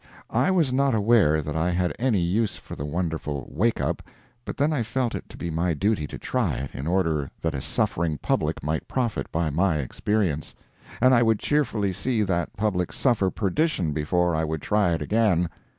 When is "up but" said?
3.79-4.57